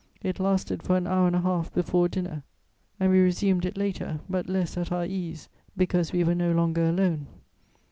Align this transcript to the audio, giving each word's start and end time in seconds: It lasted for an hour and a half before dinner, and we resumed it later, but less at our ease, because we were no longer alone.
It 0.23 0.39
lasted 0.39 0.81
for 0.81 0.97
an 0.97 1.05
hour 1.05 1.27
and 1.27 1.35
a 1.35 1.41
half 1.41 1.71
before 1.71 2.07
dinner, 2.09 2.41
and 2.99 3.11
we 3.11 3.19
resumed 3.19 3.65
it 3.65 3.77
later, 3.77 4.19
but 4.27 4.49
less 4.49 4.75
at 4.75 4.91
our 4.91 5.05
ease, 5.05 5.47
because 5.77 6.11
we 6.11 6.23
were 6.23 6.33
no 6.33 6.51
longer 6.53 6.85
alone. 6.89 7.27